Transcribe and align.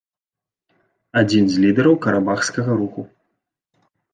Адзін 1.21 1.45
з 1.55 1.63
лідараў 1.65 1.95
карабахскага 2.07 2.71
руху. 2.81 3.01